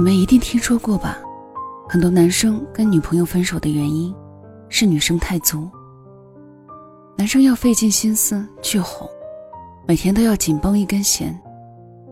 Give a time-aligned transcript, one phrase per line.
[0.00, 1.18] 你们一定听说过吧？
[1.86, 4.14] 很多男生跟女朋友分手的原因
[4.70, 5.68] 是女生太足，
[7.18, 9.06] 男生要费尽心思去哄，
[9.86, 11.38] 每天都要紧绷一根弦，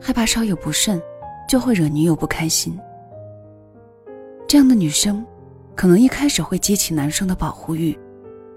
[0.00, 1.00] 害怕稍有不慎
[1.48, 2.76] 就会惹女友不开心。
[4.48, 5.24] 这样的女生，
[5.76, 7.96] 可能一开始会激起男生的保护欲，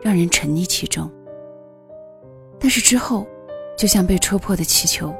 [0.01, 1.07] 让人沉溺其中。
[2.59, 3.27] 但是之后，
[3.77, 5.13] 就像被戳破的气球，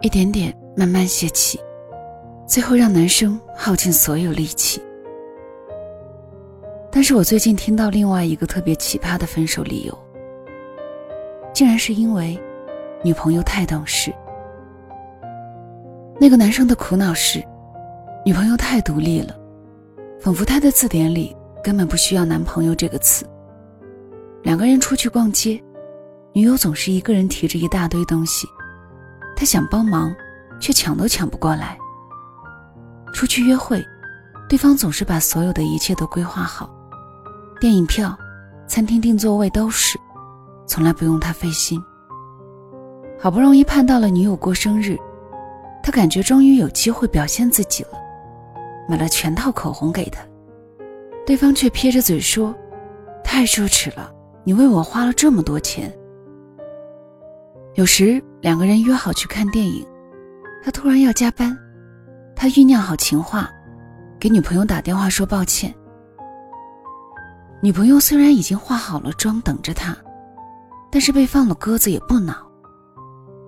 [0.00, 1.58] 一点点慢慢泄气。
[2.46, 4.80] 最后让男生耗尽所有力气。
[6.90, 9.98] 但是我最近听到另外一个特别奇葩的分手理由，
[11.52, 12.38] 竟然是因为
[13.02, 14.12] 女朋友太懂事。
[16.18, 17.42] 那个男生的苦恼是，
[18.24, 19.36] 女朋友太独立了，
[20.20, 23.26] 仿佛他的字典里根本不需要男朋友这个词。
[24.42, 25.60] 两个人出去逛街，
[26.32, 28.46] 女友总是一个人提着一大堆东西，
[29.36, 30.14] 他想帮忙，
[30.58, 31.76] 却抢都抢不过来。
[33.16, 33.82] 出去约会，
[34.46, 36.68] 对方总是把所有的一切都规划好，
[37.58, 38.14] 电影票、
[38.66, 39.98] 餐厅订座位都是，
[40.66, 41.82] 从来不用他费心。
[43.18, 44.98] 好不容易盼到了女友过生日，
[45.82, 47.92] 他感觉终于有机会表现自己了，
[48.86, 50.20] 买了全套口红给她，
[51.24, 52.54] 对方却撇着嘴说
[53.24, 54.12] ：“太奢侈了，
[54.44, 55.90] 你为我花了这么多钱。”
[57.76, 59.86] 有时两个人约好去看电影，
[60.62, 61.56] 他突然要加班。
[62.36, 63.50] 他酝酿好情话，
[64.20, 65.74] 给女朋友打电话说抱歉。
[67.62, 69.96] 女朋友虽然已经化好了妆等着他，
[70.92, 72.36] 但是被放了鸽子也不恼，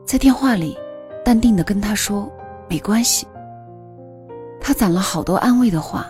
[0.07, 0.77] 在电话里
[1.23, 2.33] 淡定的跟他说
[2.67, 3.27] 没关系。
[4.59, 6.07] 他攒了好多安慰的话，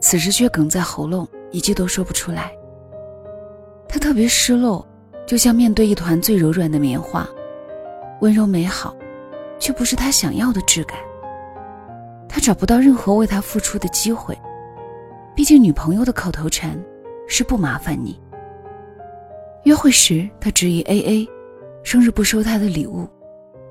[0.00, 2.52] 此时却哽在喉咙，一句都说不出来。
[3.88, 4.84] 他特别失落，
[5.26, 7.26] 就像面对一团最柔软的棉花，
[8.20, 8.94] 温柔美好，
[9.60, 10.98] 却不是他想要的质感。
[12.32, 14.38] 他找不到任何为他付出的机会，
[15.34, 16.80] 毕竟女朋友的口头禅
[17.26, 18.18] 是不麻烦你。
[19.64, 21.28] 约会时他执意 A A，
[21.82, 23.08] 生日不收他的礼物，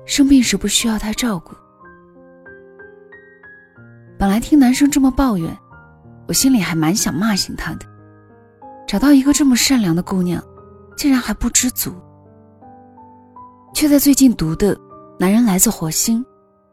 [0.04, 1.54] 生病时不需要他照顾。
[4.18, 5.56] 本来听男生这么抱怨，
[6.28, 7.86] 我心里还蛮想骂醒他的。
[8.86, 10.44] 找到一个这么善良的姑娘，
[10.98, 11.94] 竟然还不知足，
[13.72, 14.76] 却在最近读的
[15.18, 16.22] 《男人来自火星，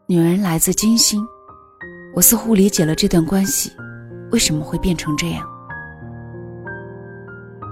[0.06, 1.22] 女人来自金星》。
[2.18, 3.70] 我似乎理解了这段关系
[4.32, 5.48] 为什么会变成这样。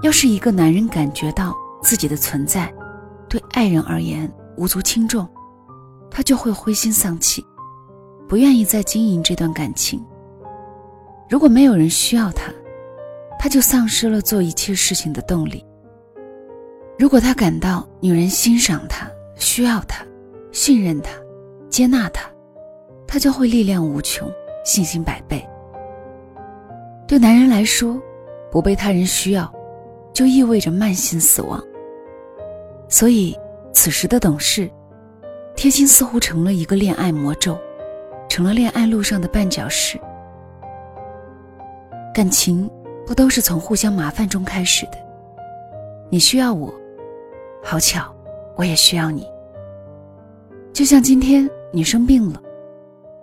[0.01, 1.53] 要是一个男人感觉到
[1.83, 2.73] 自己的存在
[3.27, 5.27] 对爱人而言无足轻重，
[6.09, 7.45] 他就会灰心丧气，
[8.25, 10.01] 不愿意再经营这段感情。
[11.29, 12.49] 如果没有人需要他，
[13.37, 15.61] 他就丧失了做一切事情的动力。
[16.97, 20.05] 如果他感到女人欣赏他、需要他、
[20.53, 21.11] 信任他、
[21.69, 22.29] 接纳他，
[23.07, 24.29] 他就会力量无穷，
[24.65, 25.43] 信心百倍。
[27.07, 27.97] 对男人来说，
[28.51, 29.51] 不被他人需要，
[30.13, 31.63] 就意味着慢性死亡。
[32.89, 33.37] 所以，
[33.73, 34.69] 此时的懂事，
[35.55, 37.57] 贴心似乎成了一个恋爱魔咒，
[38.27, 39.97] 成了恋爱路上的绊脚石。
[42.13, 42.69] 感情
[43.05, 44.97] 不都是从互相麻烦中开始的？
[46.09, 46.73] 你需要我，
[47.63, 48.13] 好巧，
[48.55, 49.25] 我也需要你。
[50.73, 52.41] 就像今天你生病了。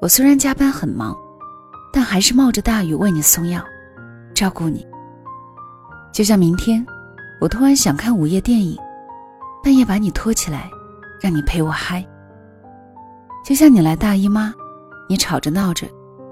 [0.00, 1.16] 我虽然加班很忙，
[1.92, 3.62] 但还是冒着大雨为你送药，
[4.34, 4.86] 照顾你。
[6.12, 6.84] 就像明天，
[7.40, 8.78] 我突然想看午夜电影，
[9.62, 10.68] 半夜把你拖起来，
[11.20, 12.04] 让你陪我嗨。
[13.44, 14.52] 就像你来大姨妈，
[15.08, 15.86] 你吵着闹着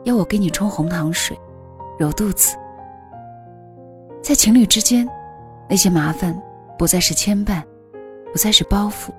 [0.05, 1.39] 要我给你冲红糖水，
[1.99, 2.55] 揉肚子。
[4.23, 5.09] 在情侣之间，
[5.69, 6.39] 那些麻烦
[6.79, 7.63] 不再是牵绊，
[8.33, 9.11] 不再是包袱，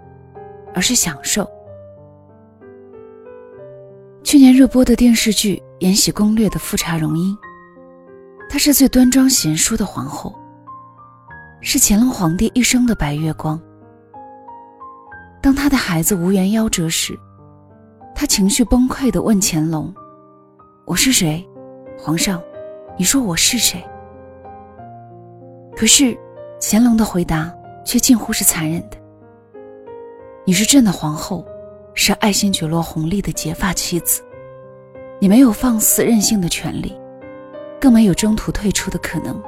[0.74, 1.50] 而是享受。
[4.34, 7.38] 去年热播的电视剧《延禧攻略》的富察容音，
[8.50, 10.34] 她是最端庄贤淑的皇后，
[11.62, 13.62] 是乾隆皇帝一生的白月光。
[15.40, 17.16] 当他的孩子无缘夭折时，
[18.16, 19.94] 他情绪崩溃地问乾隆
[20.88, 21.48] ：“我是谁？
[21.96, 22.42] 皇上，
[22.98, 23.86] 你说我是谁？”
[25.78, 26.18] 可是，
[26.60, 27.54] 乾隆的回答
[27.86, 28.98] 却近乎是残忍的
[30.44, 31.46] ：“你是朕的皇后。”
[31.96, 34.22] 是爱新觉罗弘历的结发妻子，
[35.20, 36.98] 你没有放肆任性的权利，
[37.80, 39.42] 更没有中途退出的可能。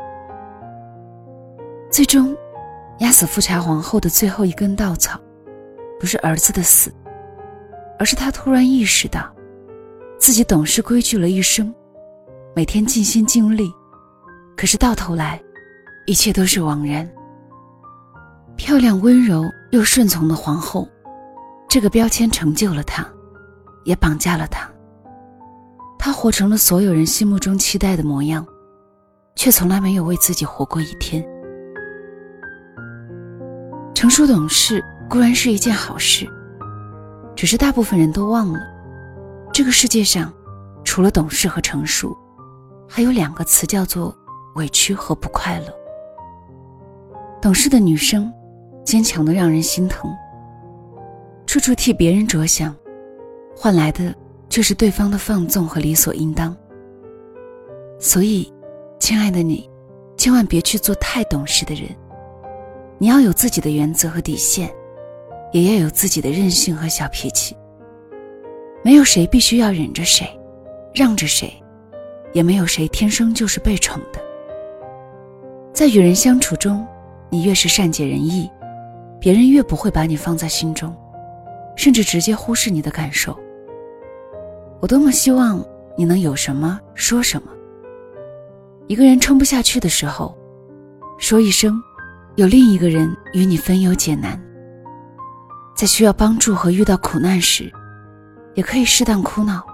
[1.91, 2.35] 最终，
[2.99, 5.19] 压死富察皇后的最后一根稻草，
[5.99, 6.93] 不是儿子的死，
[7.97, 9.33] 而是他突然意识到，
[10.19, 11.73] 自己懂事规矩了一生，
[12.55, 13.71] 每天尽心尽力，
[14.55, 15.41] 可是到头来，
[16.05, 17.09] 一切都是枉然。
[18.55, 20.87] 漂亮、温柔又顺从的皇后。
[21.67, 23.07] 这个标签成就了他，
[23.83, 24.69] 也绑架了他。
[25.97, 28.45] 他活成了所有人心目中期待的模样，
[29.35, 31.25] 却从来没有为自己活过一天。
[33.93, 36.27] 成熟懂事固然是一件好事，
[37.35, 38.59] 只是大部分人都忘了，
[39.51, 40.31] 这个世界上
[40.83, 42.15] 除了懂事和成熟，
[42.87, 44.15] 还有两个词叫做
[44.55, 45.67] 委屈和不快乐。
[47.41, 48.31] 懂事的女生，
[48.83, 50.11] 坚强的让人心疼，
[51.55, 52.75] 处处替别人着想，
[53.55, 54.13] 换来的
[54.49, 56.53] 却是对方的放纵和理所应当。
[57.97, 58.51] 所以，
[58.99, 59.69] 亲爱的你，
[60.17, 61.83] 千万别去做太懂事的人。
[62.97, 64.69] 你要有自己的原则和底线，
[65.53, 67.55] 也要有自己的任性和小脾气。
[68.83, 70.27] 没有谁必须要忍着谁，
[70.93, 71.53] 让着谁，
[72.33, 74.19] 也没有谁天生就是被宠的。
[75.71, 76.85] 在与人相处中，
[77.29, 78.51] 你越是善解人意，
[79.21, 80.93] 别人越不会把你放在心中，
[81.75, 83.37] 甚至直接忽视你的感受。
[84.81, 85.63] 我多么希望
[85.97, 87.51] 你能有什么说什么。
[88.87, 90.37] 一个人撑不下去的时候，
[91.17, 91.81] 说一声。
[92.35, 94.37] 有另一个人与你分忧解难，
[95.73, 97.71] 在需要帮助和遇到苦难时，
[98.55, 99.65] 也可以适当哭闹，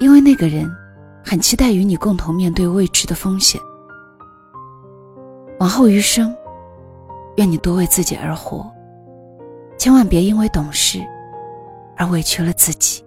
[0.00, 0.70] 因为那个人
[1.24, 3.58] 很期待与你共同面对未知的风险。
[5.60, 6.36] 往后余生，
[7.36, 8.70] 愿你多为自己而活，
[9.80, 11.02] 千万别因为懂事
[11.96, 13.02] 而委屈了自己。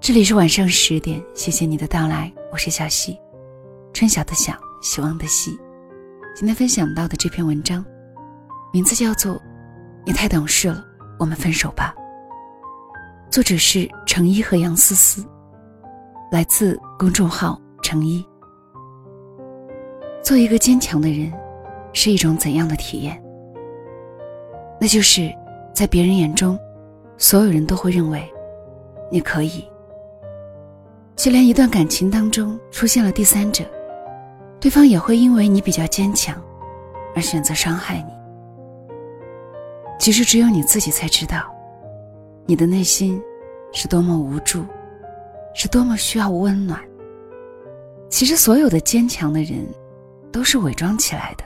[0.00, 3.16] 这里是晚上十点，谢谢你的到来，我是小溪。
[3.92, 4.52] 春晓的晓，
[4.82, 5.56] 希望的希。
[6.34, 7.84] 今天分享到的这篇文章，
[8.72, 9.36] 名字叫做
[10.04, 10.84] 《你太懂事了，
[11.16, 11.94] 我们分手吧》。
[13.30, 15.24] 作者是程一和杨思思，
[16.32, 18.26] 来自公众号程一。
[20.20, 21.32] 做一个坚强的人，
[21.94, 23.18] 是一种怎样的体验？
[24.78, 25.32] 那就是
[25.72, 26.58] 在别人眼中，
[27.16, 28.30] 所有人都会认为
[29.10, 29.66] 你可以，
[31.16, 33.64] 就连一段感情当中出现了第三者。
[34.60, 36.36] 对方也会因为你比较坚强，
[37.14, 38.12] 而选择伤害你。
[39.98, 41.44] 其实只有你自己才知道，
[42.44, 43.22] 你的内心
[43.72, 44.64] 是多么无助，
[45.54, 46.80] 是多么需要温暖。
[48.08, 49.64] 其实所有的坚强的人，
[50.32, 51.44] 都是伪装起来的。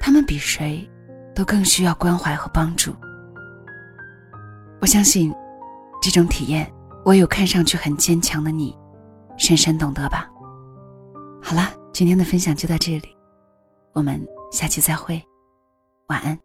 [0.00, 0.88] 他们比谁，
[1.34, 2.94] 都更需要关怀和帮助。
[4.80, 5.34] 我相信，
[6.00, 6.72] 这种体验，
[7.04, 8.76] 唯有看上去很坚强的你，
[9.36, 10.28] 深深懂得吧。
[11.42, 13.16] 好了，今天的分享就到这里，
[13.92, 15.22] 我们下期再会，
[16.08, 16.38] 晚安。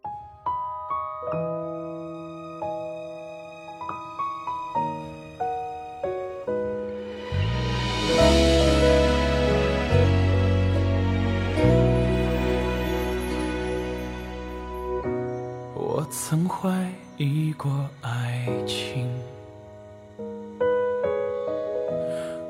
[16.34, 16.68] 曾怀
[17.16, 17.70] 疑过
[18.00, 19.08] 爱情。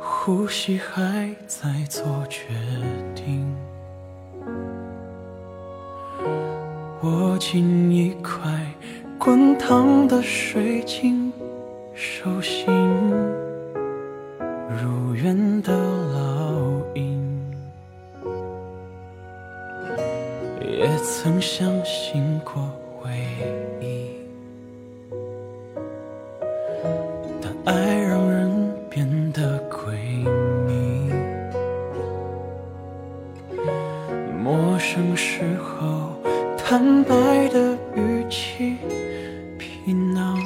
[0.01, 2.47] 呼吸还在做决
[3.15, 3.55] 定，
[7.03, 8.41] 握紧一块
[9.19, 11.31] 滚烫的水晶，
[11.93, 12.67] 手心
[14.83, 17.55] 如愿的烙印，
[20.63, 22.67] 也曾相信过
[23.05, 23.11] 回
[23.83, 24.17] 忆，
[27.39, 29.95] 但爱让人变得鬼
[30.67, 31.13] 迷，
[34.43, 34.79] 陌。
[34.79, 36.13] 生时候
[36.57, 37.15] 坦白
[37.49, 38.77] 的语气，
[39.59, 40.39] 皮囊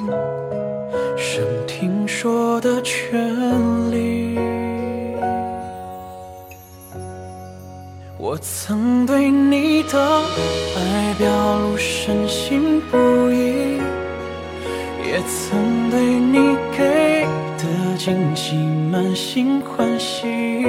[1.16, 3.20] 剩听说的权
[3.92, 4.38] 利。
[8.16, 9.30] 我曾对
[12.90, 13.78] 不易，
[15.06, 17.26] 也曾对你给
[17.58, 18.56] 的惊喜
[18.90, 20.64] 满心欢喜。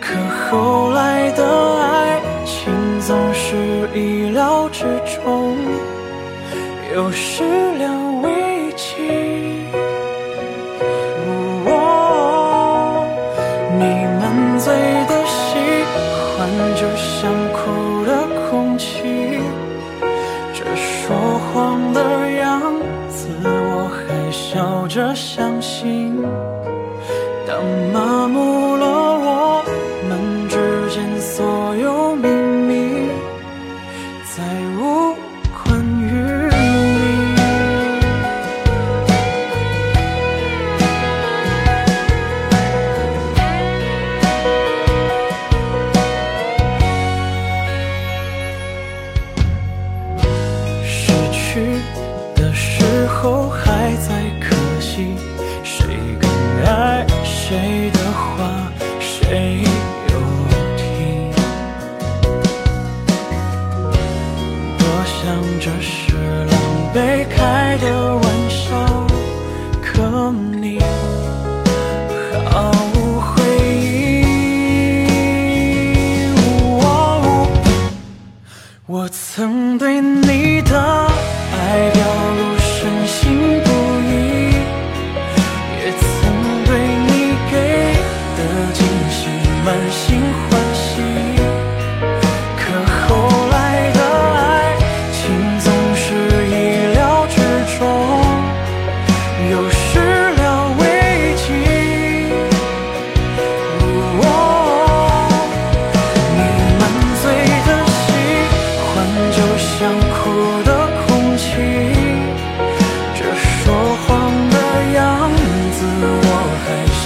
[0.00, 0.14] 可
[0.50, 1.42] 后来的
[1.80, 2.72] 爱情。
[3.06, 3.54] 总是
[3.94, 5.54] 意料之中，
[6.94, 7.44] 有时
[7.76, 7.93] 两
[67.30, 69.06] 开的玩笑
[69.82, 70.78] 可你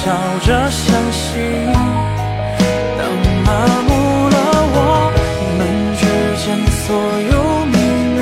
[0.00, 0.14] 笑
[0.46, 1.26] 着相信。
[2.96, 3.00] 当
[3.44, 3.48] 麻
[3.88, 3.90] 木
[4.30, 4.36] 了
[4.74, 4.78] 我
[5.58, 5.60] 们
[5.98, 6.02] 之
[6.38, 6.86] 间所
[7.32, 7.34] 有
[7.66, 7.74] 秘
[8.16, 8.18] 密，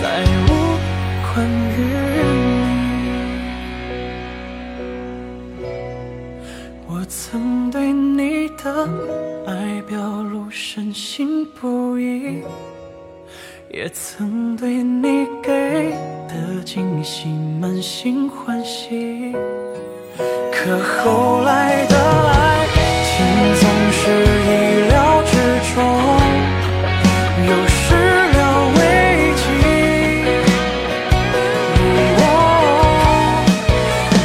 [0.00, 0.02] 再
[0.46, 0.48] 无
[1.26, 1.32] 关
[1.74, 1.76] 于
[5.58, 5.62] 你。
[6.86, 8.64] 我曾对你的
[9.46, 9.50] 爱
[9.88, 12.42] 表露深信不疑，
[13.68, 15.90] 也曾对你给
[16.28, 17.28] 的惊喜
[17.60, 19.34] 满心欢喜。
[20.64, 22.66] 可后来的爱
[23.04, 23.12] 情
[23.60, 24.48] 总是意
[24.88, 24.94] 料
[25.26, 25.30] 之
[25.74, 25.76] 中，
[27.46, 27.82] 又始
[28.32, 28.38] 料
[28.74, 28.78] 未
[29.36, 29.42] 及。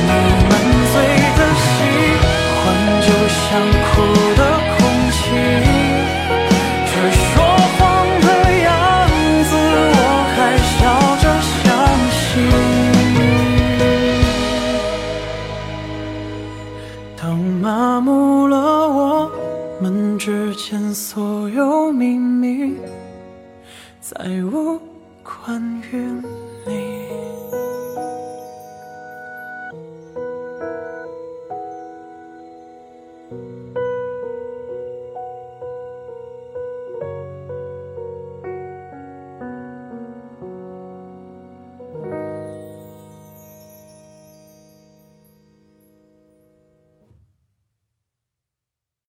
[0.02, 0.10] 你
[0.48, 0.52] 满
[0.94, 0.96] 嘴
[1.36, 1.68] 的喜
[2.56, 2.58] 欢，
[3.02, 3.38] 就像
[3.84, 3.92] 苦
[25.50, 26.39] 但愿，